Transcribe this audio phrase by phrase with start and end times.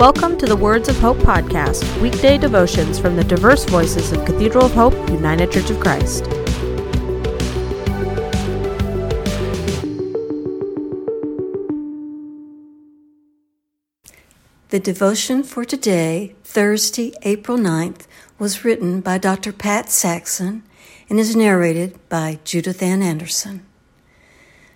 [0.00, 4.64] Welcome to the Words of Hope podcast, weekday devotions from the diverse voices of Cathedral
[4.64, 6.24] of Hope, United Church of Christ.
[14.70, 18.06] The devotion for today, Thursday, April 9th,
[18.38, 19.52] was written by Dr.
[19.52, 20.62] Pat Saxon
[21.10, 23.66] and is narrated by Judith Ann Anderson.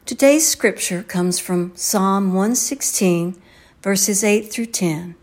[0.04, 3.40] Today's scripture comes from Psalm 116,
[3.84, 5.14] verses 8 through 10.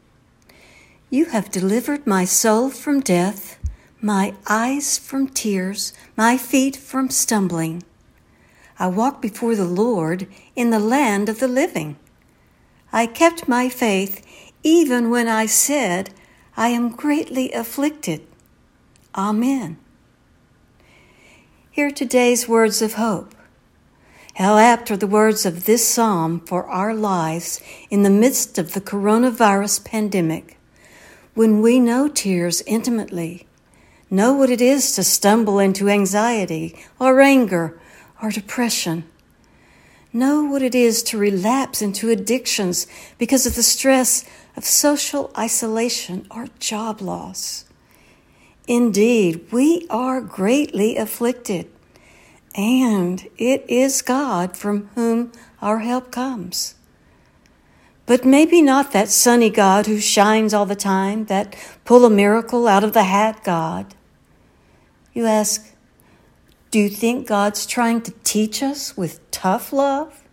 [1.10, 3.58] You have delivered my soul from death,
[4.00, 7.82] my eyes from tears, my feet from stumbling.
[8.78, 11.98] I walk before the Lord in the land of the living.
[12.94, 14.24] I kept my faith
[14.62, 16.12] even when I said,
[16.56, 18.22] I am greatly afflicted.
[19.16, 19.80] Amen.
[21.72, 23.34] Hear today's words of hope.
[24.42, 28.74] How apt are the words of this psalm for our lives in the midst of
[28.74, 30.58] the coronavirus pandemic,
[31.36, 33.46] when we know tears intimately,
[34.10, 37.80] know what it is to stumble into anxiety or anger
[38.20, 39.04] or depression,
[40.12, 42.88] know what it is to relapse into addictions
[43.20, 44.26] because of the stress
[44.58, 47.66] of social isolation or job loss.
[48.68, 51.70] Indeed, we are greatly afflicted
[52.56, 56.76] and it is God from whom our help comes.
[58.06, 62.68] But maybe not that sunny God who shines all the time, that pull a miracle
[62.68, 63.96] out of the hat God.
[65.14, 65.74] You ask,
[66.72, 70.24] do you think God's trying to teach us with tough love?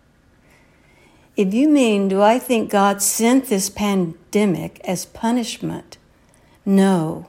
[1.36, 5.98] If you mean, do I think God sent this pandemic as punishment?
[6.64, 7.28] No.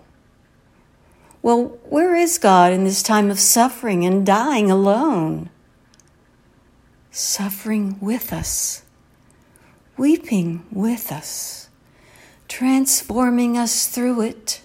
[1.41, 5.49] Well, where is God in this time of suffering and dying alone?
[7.11, 8.83] Suffering with us,
[9.97, 11.69] weeping with us,
[12.47, 14.61] transforming us through it,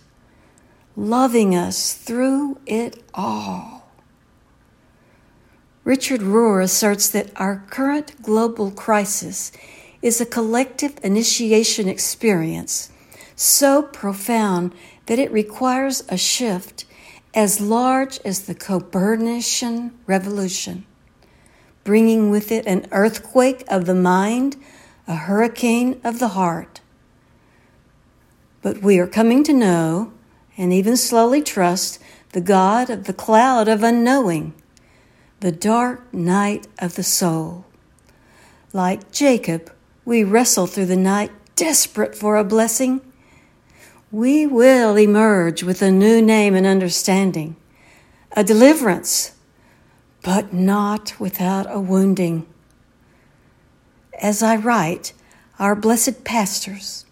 [0.97, 3.89] loving us through it all.
[5.85, 9.53] Richard Rohr asserts that our current global crisis
[10.03, 12.91] is a collective initiation experience
[13.37, 14.75] so profound
[15.07, 16.85] that it requires a shift
[17.35, 20.87] as large as the Copernican revolution,
[21.83, 24.57] bringing with it an earthquake of the mind,
[25.09, 26.81] a hurricane of the heart.
[28.63, 30.13] But we are coming to know,
[30.57, 32.01] and even slowly trust,
[32.33, 34.55] the God of the cloud of unknowing,
[35.41, 37.67] the dark night of the soul.
[38.73, 39.73] Like Jacob,
[40.05, 43.01] we wrestle through the night, desperate for a blessing
[44.15, 47.57] we will emerge with a new name and understanding,
[48.37, 49.33] a deliverance,
[50.23, 52.47] but not without a wounding.
[54.23, 55.13] As I write,
[55.59, 57.05] our blessed pastors,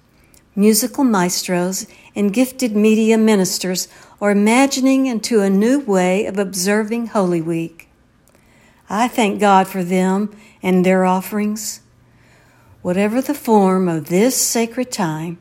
[0.55, 3.89] musical maestros, and gifted media ministers
[4.21, 7.89] are imagining into a new way of observing Holy Week.
[8.89, 11.81] I thank God for them and their offerings.
[12.81, 15.39] Whatever the form of this sacred time,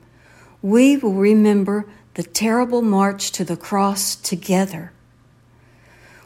[0.61, 4.91] we will remember the terrible march to the cross together.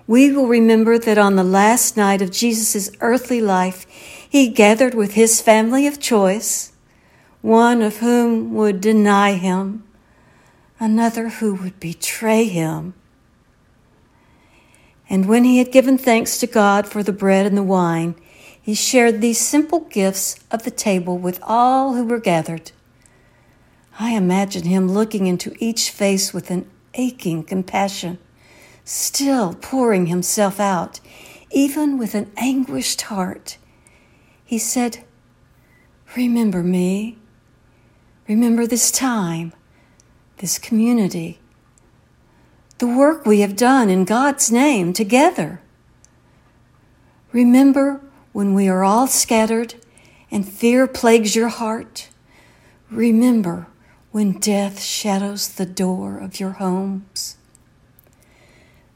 [0.07, 3.85] We will remember that on the last night of Jesus' earthly life,
[4.29, 6.73] he gathered with his family of choice,
[7.41, 9.83] one of whom would deny him,
[10.79, 12.93] another who would betray him.
[15.09, 18.15] And when he had given thanks to God for the bread and the wine,
[18.61, 22.71] he shared these simple gifts of the table with all who were gathered.
[23.97, 28.17] I imagine him looking into each face with an aching compassion,
[28.83, 30.99] still pouring himself out,
[31.51, 33.57] even with an anguished heart.
[34.43, 35.05] He said,
[36.15, 37.17] Remember me.
[38.27, 39.53] Remember this time,
[40.37, 41.39] this community,
[42.79, 45.61] the work we have done in God's name together.
[47.31, 48.01] Remember
[48.33, 49.75] when we are all scattered
[50.31, 52.09] and fear plagues your heart.
[52.89, 53.67] Remember
[54.15, 57.35] when death shadows the door of your homes.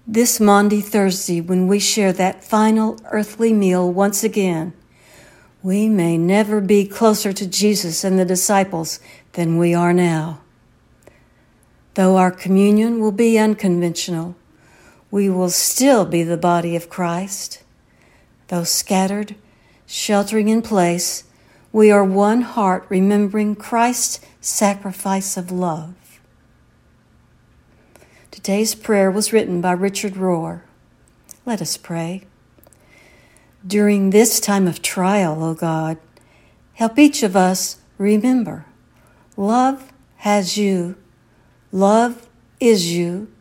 [0.08, 4.72] This Maundy Thursday, when we share that final earthly meal once again,
[5.62, 9.02] we may never be closer to Jesus and the disciples
[9.34, 10.40] than we are now.
[11.96, 14.38] Though our communion will be unconventional,
[15.12, 17.62] we will still be the body of Christ.
[18.48, 19.36] Though scattered,
[19.86, 21.26] sheltering in place,
[21.72, 26.20] we are one heart remembering Christ's sacrifice of love.
[28.32, 30.62] Today's prayer was written by Richard Rohr.
[31.46, 32.24] Let us pray.
[33.66, 35.98] During this time of trial, O God,
[36.74, 38.66] help each of us remember
[39.36, 40.96] Love has you.
[41.72, 42.28] Love
[42.60, 43.32] is you.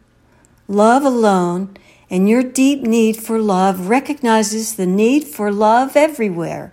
[0.69, 1.77] Love alone
[2.11, 6.73] and your deep need for love recognizes the need for love everywhere.